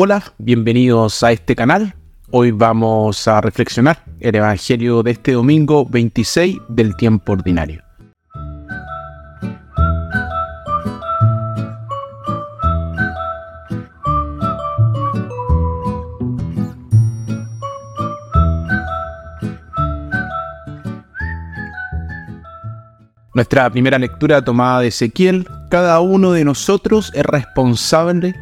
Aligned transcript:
Hola, 0.00 0.22
bienvenidos 0.38 1.24
a 1.24 1.32
este 1.32 1.56
canal. 1.56 1.96
Hoy 2.30 2.52
vamos 2.52 3.26
a 3.26 3.40
reflexionar 3.40 4.04
el 4.20 4.36
Evangelio 4.36 5.02
de 5.02 5.10
este 5.10 5.32
domingo 5.32 5.84
26 5.86 6.56
del 6.68 6.94
tiempo 6.94 7.32
ordinario. 7.32 7.82
Nuestra 23.34 23.68
primera 23.68 23.98
lectura 23.98 24.44
tomada 24.44 24.78
de 24.78 24.86
Ezequiel, 24.86 25.48
cada 25.68 25.98
uno 25.98 26.30
de 26.30 26.44
nosotros 26.44 27.10
es 27.16 27.26
responsable 27.26 28.36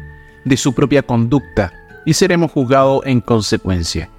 de 0.47 0.57
su 0.57 0.73
propia 0.73 1.03
conducta 1.03 1.73
y 2.05 2.13
seremos 2.13 2.51
juzgados 2.51 3.01
en 3.05 3.21
consecuencia. 3.21 4.09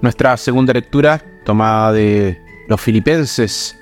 Nuestra 0.00 0.36
segunda 0.36 0.72
lectura, 0.72 1.22
tomada 1.44 1.92
de 1.92 2.38
los 2.68 2.80
filipenses, 2.80 3.76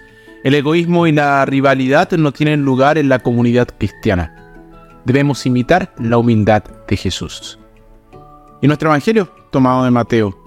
el 0.45 0.55
egoísmo 0.55 1.07
y 1.07 1.13
la 1.13 1.45
rivalidad 1.45 2.11
no 2.13 2.33
tienen 2.33 2.65
lugar 2.65 2.99
en 2.99 3.09
la 3.09 3.21
comunidad 3.21 3.69
cristiana. 3.79 4.35
Debemos 5.05 5.45
imitar 5.47 5.93
la 5.99 6.19
humildad 6.19 6.65
de 6.89 6.97
Jesús. 6.97 7.59
Y 8.61 8.67
nuestro 8.67 8.89
Evangelio, 8.89 9.33
tomado 9.51 9.85
de 9.85 9.91
Mateo, 9.91 10.39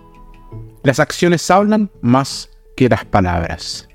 las 0.84 0.99
acciones 0.99 1.49
hablan 1.49 1.90
más 2.02 2.49
que 2.76 2.90
las 2.90 3.05
palabras. 3.05 3.88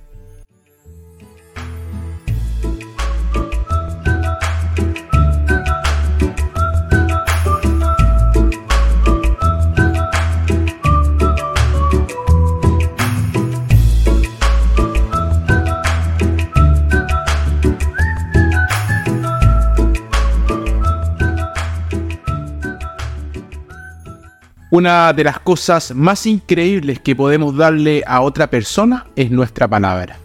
Una 24.73 25.13
de 25.13 25.25
las 25.25 25.41
cosas 25.41 25.93
más 25.97 26.27
increíbles 26.27 27.01
que 27.01 27.17
podemos 27.17 27.57
darle 27.57 28.05
a 28.07 28.21
otra 28.21 28.49
persona 28.49 29.07
es 29.17 29.29
nuestra 29.29 29.67
palabra. 29.67 30.17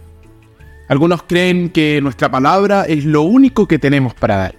Algunos 0.88 1.24
creen 1.24 1.72
que 1.72 2.00
nuestra 2.00 2.30
palabra 2.30 2.84
es 2.84 3.06
lo 3.06 3.24
único 3.24 3.68
que 3.68 3.80
tenemos 3.80 4.14
para 4.14 4.36
dar. 4.36 4.56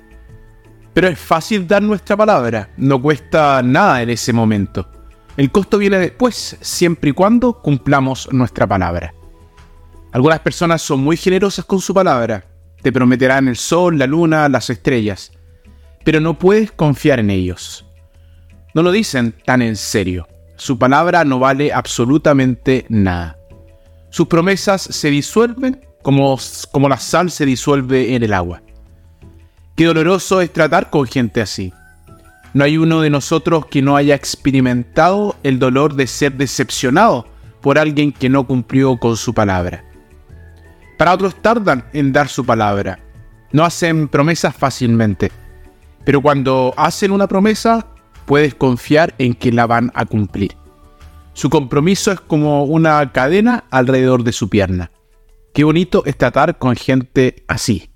Pero 0.92 1.06
es 1.06 1.16
fácil 1.16 1.68
dar 1.68 1.82
nuestra 1.82 2.16
palabra, 2.16 2.70
no 2.76 3.00
cuesta 3.00 3.62
nada 3.62 4.02
en 4.02 4.10
ese 4.10 4.32
momento. 4.32 4.90
El 5.36 5.52
costo 5.52 5.78
viene 5.78 5.98
después, 5.98 6.56
siempre 6.60 7.10
y 7.10 7.12
cuando 7.12 7.62
cumplamos 7.62 8.28
nuestra 8.32 8.66
palabra. 8.66 9.14
Algunas 10.10 10.40
personas 10.40 10.82
son 10.82 10.98
muy 10.98 11.16
generosas 11.16 11.64
con 11.64 11.80
su 11.80 11.94
palabra, 11.94 12.44
te 12.82 12.90
prometerán 12.90 13.46
el 13.46 13.56
sol, 13.56 14.00
la 14.00 14.08
luna, 14.08 14.48
las 14.48 14.68
estrellas, 14.68 15.30
pero 16.04 16.18
no 16.18 16.36
puedes 16.36 16.72
confiar 16.72 17.20
en 17.20 17.30
ellos 17.30 17.85
no 18.76 18.82
lo 18.82 18.92
dicen 18.92 19.32
tan 19.46 19.62
en 19.62 19.74
serio. 19.74 20.28
Su 20.56 20.78
palabra 20.78 21.24
no 21.24 21.38
vale 21.38 21.72
absolutamente 21.72 22.84
nada. 22.90 23.38
Sus 24.10 24.26
promesas 24.26 24.82
se 24.82 25.08
disuelven 25.08 25.80
como, 26.02 26.38
como 26.72 26.86
la 26.86 26.98
sal 26.98 27.30
se 27.30 27.46
disuelve 27.46 28.14
en 28.14 28.22
el 28.22 28.34
agua. 28.34 28.60
Qué 29.76 29.86
doloroso 29.86 30.42
es 30.42 30.52
tratar 30.52 30.90
con 30.90 31.06
gente 31.06 31.40
así. 31.40 31.72
No 32.52 32.64
hay 32.64 32.76
uno 32.76 33.00
de 33.00 33.08
nosotros 33.08 33.64
que 33.64 33.80
no 33.80 33.96
haya 33.96 34.14
experimentado 34.14 35.36
el 35.42 35.58
dolor 35.58 35.94
de 35.94 36.06
ser 36.06 36.34
decepcionado 36.34 37.26
por 37.62 37.78
alguien 37.78 38.12
que 38.12 38.28
no 38.28 38.46
cumplió 38.46 38.98
con 38.98 39.16
su 39.16 39.32
palabra. 39.32 39.86
Para 40.98 41.14
otros 41.14 41.34
tardan 41.40 41.86
en 41.94 42.12
dar 42.12 42.28
su 42.28 42.44
palabra. 42.44 42.98
No 43.52 43.64
hacen 43.64 44.06
promesas 44.06 44.54
fácilmente. 44.54 45.32
Pero 46.04 46.20
cuando 46.20 46.74
hacen 46.76 47.10
una 47.10 47.26
promesa, 47.26 47.86
puedes 48.26 48.54
confiar 48.54 49.14
en 49.18 49.34
que 49.34 49.52
la 49.52 49.66
van 49.66 49.90
a 49.94 50.04
cumplir. 50.04 50.56
Su 51.32 51.50
compromiso 51.50 52.12
es 52.12 52.20
como 52.20 52.64
una 52.64 53.12
cadena 53.12 53.64
alrededor 53.70 54.24
de 54.24 54.32
su 54.32 54.48
pierna. 54.48 54.90
Qué 55.52 55.64
bonito 55.64 56.02
es 56.04 56.16
tratar 56.16 56.58
con 56.58 56.76
gente 56.76 57.44
así. 57.48 57.90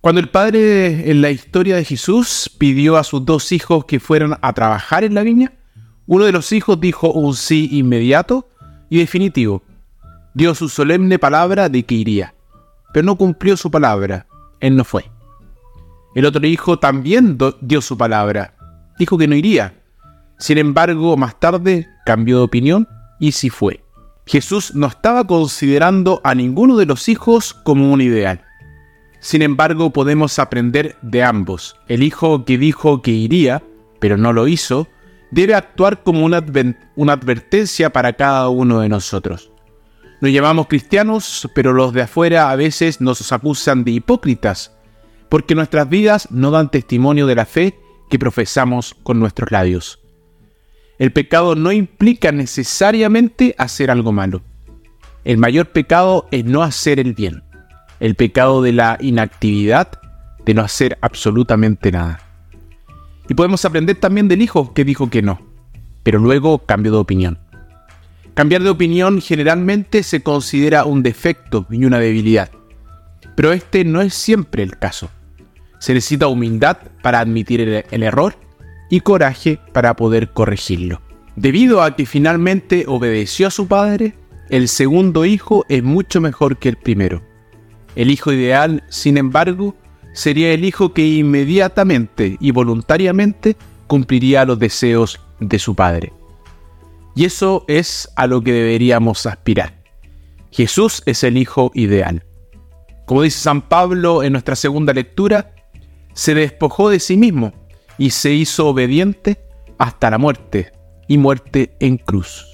Cuando 0.00 0.20
el 0.20 0.28
padre 0.28 1.10
en 1.10 1.22
la 1.22 1.30
historia 1.30 1.76
de 1.76 1.84
Jesús 1.84 2.50
pidió 2.58 2.96
a 2.96 3.04
sus 3.04 3.24
dos 3.24 3.52
hijos 3.52 3.84
que 3.86 4.00
fueran 4.00 4.36
a 4.42 4.52
trabajar 4.52 5.02
en 5.02 5.14
la 5.14 5.22
viña, 5.22 5.52
uno 6.06 6.24
de 6.24 6.32
los 6.32 6.52
hijos 6.52 6.78
dijo 6.80 7.10
un 7.10 7.34
sí 7.34 7.68
inmediato 7.72 8.48
y 8.90 8.98
definitivo. 8.98 9.62
Dio 10.34 10.54
su 10.54 10.68
solemne 10.68 11.18
palabra 11.18 11.68
de 11.68 11.84
que 11.84 11.94
iría, 11.94 12.34
pero 12.92 13.06
no 13.06 13.16
cumplió 13.16 13.56
su 13.56 13.70
palabra. 13.70 14.26
Él 14.60 14.76
no 14.76 14.84
fue. 14.84 15.10
El 16.14 16.26
otro 16.26 16.46
hijo 16.46 16.78
también 16.78 17.38
dio 17.60 17.80
su 17.80 17.96
palabra, 17.96 18.53
dijo 18.98 19.18
que 19.18 19.28
no 19.28 19.34
iría. 19.34 19.74
Sin 20.38 20.58
embargo, 20.58 21.16
más 21.16 21.38
tarde 21.38 21.88
cambió 22.04 22.38
de 22.38 22.44
opinión 22.44 22.88
y 23.18 23.32
sí 23.32 23.50
fue. 23.50 23.84
Jesús 24.26 24.74
no 24.74 24.86
estaba 24.86 25.26
considerando 25.26 26.20
a 26.24 26.34
ninguno 26.34 26.76
de 26.76 26.86
los 26.86 27.08
hijos 27.08 27.54
como 27.54 27.92
un 27.92 28.00
ideal. 28.00 28.42
Sin 29.20 29.42
embargo, 29.42 29.90
podemos 29.90 30.38
aprender 30.38 30.96
de 31.02 31.22
ambos. 31.22 31.76
El 31.88 32.02
hijo 32.02 32.44
que 32.44 32.58
dijo 32.58 33.02
que 33.02 33.10
iría, 33.10 33.62
pero 33.98 34.16
no 34.16 34.32
lo 34.32 34.48
hizo, 34.48 34.88
debe 35.30 35.54
actuar 35.54 36.02
como 36.02 36.24
una, 36.24 36.38
advertencia 37.12 37.90
para 37.90 38.12
cada 38.12 38.48
uno 38.48 38.80
de 38.80 38.88
nosotros. 38.88 39.50
Nos 40.20 40.30
llamamos 40.30 40.68
cristianos, 40.68 41.48
pero 41.54 41.72
los 41.72 41.92
de 41.92 42.02
afuera 42.02 42.50
a 42.50 42.56
veces 42.56 43.00
nos 43.00 43.32
acusan 43.32 43.84
de 43.84 43.92
hipócritas, 43.92 44.76
porque 45.28 45.54
nuestras 45.54 45.88
vidas 45.88 46.30
no 46.30 46.50
dan 46.50 46.70
testimonio 46.70 47.26
de 47.26 47.34
la 47.34 47.46
fe 47.46 47.78
que 48.08 48.18
profesamos 48.18 48.94
con 49.02 49.18
nuestros 49.20 49.50
labios. 49.50 50.00
El 50.98 51.12
pecado 51.12 51.54
no 51.54 51.72
implica 51.72 52.30
necesariamente 52.32 53.54
hacer 53.58 53.90
algo 53.90 54.12
malo. 54.12 54.42
El 55.24 55.38
mayor 55.38 55.66
pecado 55.72 56.28
es 56.30 56.44
no 56.44 56.62
hacer 56.62 57.00
el 57.00 57.14
bien. 57.14 57.42
El 57.98 58.14
pecado 58.14 58.62
de 58.62 58.72
la 58.72 58.98
inactividad, 59.00 60.00
de 60.44 60.54
no 60.54 60.62
hacer 60.62 60.98
absolutamente 61.00 61.90
nada. 61.90 62.20
Y 63.28 63.34
podemos 63.34 63.64
aprender 63.64 63.96
también 63.96 64.28
del 64.28 64.42
hijo 64.42 64.74
que 64.74 64.84
dijo 64.84 65.08
que 65.08 65.22
no, 65.22 65.40
pero 66.02 66.18
luego 66.18 66.58
cambió 66.58 66.92
de 66.92 66.98
opinión. 66.98 67.38
Cambiar 68.34 68.62
de 68.62 68.70
opinión 68.70 69.20
generalmente 69.20 70.02
se 70.02 70.22
considera 70.22 70.84
un 70.84 71.02
defecto 71.02 71.66
y 71.70 71.84
una 71.84 71.98
debilidad, 71.98 72.50
pero 73.34 73.52
este 73.52 73.84
no 73.84 74.02
es 74.02 74.12
siempre 74.12 74.62
el 74.62 74.76
caso. 74.76 75.08
Se 75.84 75.92
necesita 75.92 76.28
humildad 76.28 76.78
para 77.02 77.20
admitir 77.20 77.60
el, 77.60 78.02
error 78.02 78.36
y 78.88 79.00
coraje 79.00 79.60
para 79.74 79.94
poder 79.96 80.32
corregirlo. 80.32 81.02
Debido 81.36 81.82
a 81.82 81.94
que 81.94 82.06
finalmente 82.06 82.86
obedeció 82.88 83.48
a 83.48 83.50
su 83.50 83.68
padre, 83.68 84.14
el 84.48 84.68
segundo 84.68 85.26
hijo 85.26 85.66
es 85.68 85.82
mucho 85.82 86.22
mejor 86.22 86.56
que 86.56 86.70
el 86.70 86.76
primero. 86.76 87.20
El 87.96 88.10
hijo 88.10 88.32
ideal, 88.32 88.82
sin 88.88 89.18
embargo, 89.18 89.76
sería 90.14 90.54
el 90.54 90.64
hijo 90.64 90.94
que 90.94 91.06
inmediatamente 91.06 92.38
y 92.40 92.50
voluntariamente 92.50 93.54
cumpliría 93.86 94.46
los 94.46 94.58
deseos 94.58 95.20
de 95.38 95.58
su 95.58 95.74
padre. 95.74 96.14
Y 97.14 97.26
eso 97.26 97.66
es 97.68 98.08
a 98.16 98.26
lo 98.26 98.40
que 98.40 98.54
deberíamos 98.54 99.26
aspirar. 99.26 99.74
Jesús 100.50 101.02
es 101.04 101.22
el 101.24 101.36
hijo 101.36 101.72
ideal. 101.74 102.24
Como 103.04 103.20
dice 103.20 103.38
San 103.38 103.60
Pablo 103.60 104.22
en 104.22 104.32
nuestra 104.32 104.56
segunda 104.56 104.94
lectura, 104.94 105.53
se 106.14 106.34
despojó 106.34 106.88
de 106.88 107.00
sí 107.00 107.16
mismo 107.16 107.52
y 107.98 108.10
se 108.10 108.32
hizo 108.32 108.68
obediente 108.68 109.44
hasta 109.78 110.10
la 110.10 110.18
muerte 110.18 110.72
y 111.08 111.18
muerte 111.18 111.76
en 111.80 111.98
cruz. 111.98 112.46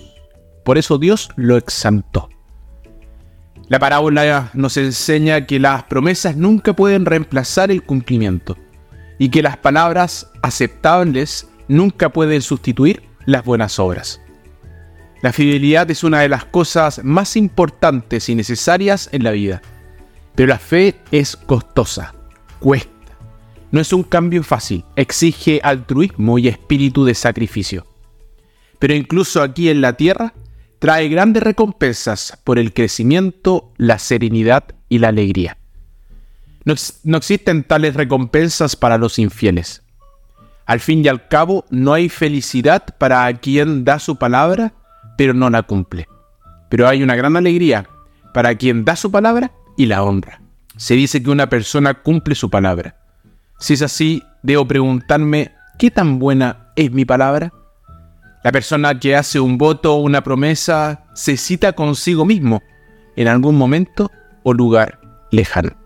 Por 0.64 0.78
eso 0.78 0.98
Dios 0.98 1.30
lo 1.36 1.56
exaltó. 1.56 2.28
La 3.68 3.78
parábola 3.78 4.50
nos 4.54 4.76
enseña 4.76 5.46
que 5.46 5.60
las 5.60 5.84
promesas 5.84 6.36
nunca 6.36 6.74
pueden 6.74 7.06
reemplazar 7.06 7.70
el 7.70 7.84
cumplimiento 7.84 8.56
y 9.18 9.28
que 9.28 9.42
las 9.42 9.56
palabras 9.58 10.30
aceptables 10.42 11.48
nunca 11.68 12.08
pueden 12.08 12.42
sustituir 12.42 13.02
las 13.26 13.44
buenas 13.44 13.78
obras. 13.78 14.20
La 15.22 15.32
fidelidad 15.32 15.90
es 15.90 16.02
una 16.02 16.20
de 16.20 16.28
las 16.28 16.46
cosas 16.46 17.04
más 17.04 17.36
importantes 17.36 18.28
y 18.28 18.34
necesarias 18.34 19.08
en 19.12 19.22
la 19.22 19.32
vida, 19.32 19.60
pero 20.34 20.48
la 20.48 20.58
fe 20.58 20.96
es 21.12 21.36
costosa, 21.36 22.14
cuesta 22.58 22.99
no 23.70 23.80
es 23.80 23.92
un 23.92 24.02
cambio 24.02 24.42
fácil, 24.42 24.84
exige 24.96 25.60
altruismo 25.62 26.38
y 26.38 26.48
espíritu 26.48 27.04
de 27.04 27.14
sacrificio. 27.14 27.86
Pero 28.78 28.94
incluso 28.94 29.42
aquí 29.42 29.68
en 29.68 29.80
la 29.80 29.96
tierra, 29.96 30.34
trae 30.78 31.08
grandes 31.08 31.42
recompensas 31.42 32.38
por 32.42 32.58
el 32.58 32.72
crecimiento, 32.72 33.72
la 33.76 33.98
serenidad 33.98 34.64
y 34.88 34.98
la 34.98 35.08
alegría. 35.08 35.58
No, 36.64 36.74
no, 37.04 37.16
existen 37.18 37.64
tales 37.64 37.94
recompensas 37.94 38.76
para 38.76 38.98
los 38.98 39.18
infieles. 39.18 39.82
Al 40.66 40.80
fin 40.80 41.04
y 41.04 41.08
al 41.08 41.28
cabo, 41.28 41.64
no 41.70 41.92
hay 41.92 42.08
felicidad 42.08 42.96
para 42.98 43.32
quien 43.34 43.84
da 43.84 43.98
su 43.98 44.16
palabra, 44.16 44.72
pero 45.16 45.34
no 45.34 45.50
la 45.50 45.62
cumple. 45.62 46.08
Pero 46.70 46.88
hay 46.88 47.02
una 47.02 47.16
gran 47.16 47.36
alegría 47.36 47.88
para 48.32 48.54
quien 48.54 48.84
da 48.84 48.96
su 48.96 49.10
palabra 49.10 49.52
y 49.76 49.86
la 49.86 50.02
honra. 50.02 50.40
Se 50.76 50.94
dice 50.94 51.22
que 51.22 51.30
una 51.30 51.48
persona 51.48 51.94
cumple 51.94 52.34
su 52.34 52.48
palabra. 52.48 52.99
Si 53.60 53.74
es 53.74 53.82
así, 53.82 54.22
debo 54.42 54.66
preguntarme, 54.66 55.52
¿qué 55.78 55.90
tan 55.90 56.18
buena 56.18 56.72
es 56.76 56.90
mi 56.90 57.04
palabra? 57.04 57.52
La 58.42 58.52
persona 58.52 58.98
que 58.98 59.14
hace 59.14 59.38
un 59.38 59.58
voto 59.58 59.94
o 59.94 60.00
una 60.00 60.24
promesa 60.24 61.04
se 61.14 61.36
cita 61.36 61.74
consigo 61.74 62.24
mismo 62.24 62.62
en 63.16 63.28
algún 63.28 63.56
momento 63.56 64.10
o 64.42 64.54
lugar 64.54 64.98
lejano. 65.30 65.79